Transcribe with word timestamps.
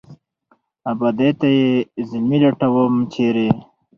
آبادۍ 0.91 1.31
ته 1.39 1.47
یې 1.57 1.69
زلمي 2.09 2.37
لټوم، 2.43 2.93
چېرې؟ 3.13 3.47